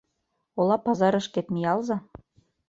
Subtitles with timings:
[0.59, 1.97] Ола пазарышкет миялза.